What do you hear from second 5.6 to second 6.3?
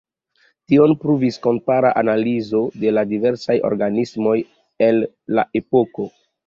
epoko.